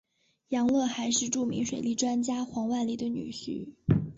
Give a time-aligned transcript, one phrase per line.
[0.49, 3.67] 杨乐还是著名水利专家黄万里的女婿。